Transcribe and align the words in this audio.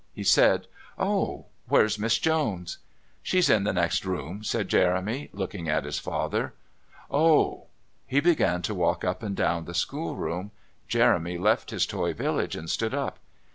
He 0.15 0.23
said: 0.23 0.65
"Oh! 0.97 1.45
Where's 1.67 1.99
Miss 1.99 2.17
Jones?" 2.17 2.79
"She's 3.21 3.51
in 3.51 3.65
the 3.65 3.71
next 3.71 4.03
room," 4.03 4.43
said 4.43 4.67
Jeremy, 4.67 5.29
looking 5.31 5.69
at 5.69 5.83
his 5.83 5.99
father. 5.99 6.55
"Oh!" 7.11 7.67
He 8.07 8.19
began 8.19 8.63
to 8.63 8.73
walk 8.73 9.03
up 9.03 9.21
and 9.21 9.35
down 9.35 9.65
the 9.65 9.75
schoolroom. 9.75 10.49
Jeremy 10.87 11.37
left 11.37 11.69
his 11.69 11.85
toy 11.85 12.15
village 12.15 12.55
and 12.55 12.67
stood 12.67 12.95
up. 12.95 13.19